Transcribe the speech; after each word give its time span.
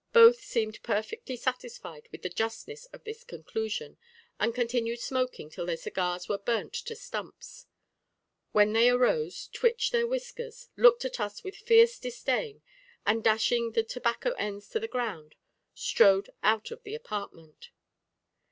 Both 0.13 0.41
seemed 0.41 0.81
perfectly 0.81 1.35
satisfied 1.35 2.09
with 2.11 2.23
the 2.23 2.29
justness 2.29 2.87
of 2.87 3.03
this 3.03 3.23
conclusion, 3.23 3.99
and 4.39 4.51
continued 4.55 4.99
smoking 4.99 5.47
till 5.51 5.67
their 5.67 5.77
cigars 5.77 6.27
were 6.27 6.39
burnt 6.39 6.73
to 6.73 6.95
stumps, 6.95 7.67
when 8.51 8.73
they 8.73 8.89
arose, 8.89 9.47
twitched 9.53 9.91
their 9.91 10.07
whiskers, 10.07 10.69
looked 10.75 11.05
at 11.05 11.19
us 11.19 11.43
with 11.43 11.55
fierce 11.55 11.99
disdain, 11.99 12.63
and 13.05 13.23
dashing 13.23 13.73
the 13.73 13.83
tobacco 13.83 14.31
ends 14.39 14.67
to 14.69 14.79
the 14.79 14.87
ground, 14.87 15.35
strode 15.75 16.31
out 16.41 16.71
of 16.71 16.81
the 16.81 16.95
apartment. 16.95 17.69